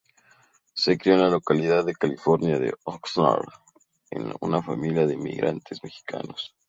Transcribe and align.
Se 0.73 0.97
crio 0.97 1.13
en 1.13 1.21
la 1.21 1.29
localidad 1.29 1.85
californiana 1.95 2.57
de 2.57 2.73
Oxnard, 2.85 3.45
en 4.09 4.33
una 4.41 4.63
familia 4.63 5.05
de 5.05 5.13
inmigrantes 5.13 5.83
mexicanos. 5.83 6.55